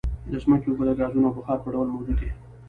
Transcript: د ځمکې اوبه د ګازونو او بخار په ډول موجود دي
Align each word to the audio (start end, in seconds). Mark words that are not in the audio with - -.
د 0.31 0.33
ځمکې 0.43 0.67
اوبه 0.69 0.83
د 0.87 0.91
ګازونو 0.99 1.25
او 1.27 1.35
بخار 1.37 1.57
په 1.61 1.69
ډول 1.73 1.87
موجود 1.93 2.17
دي 2.21 2.29